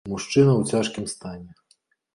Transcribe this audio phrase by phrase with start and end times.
[0.11, 1.51] Мужчына ў цяжкім стане.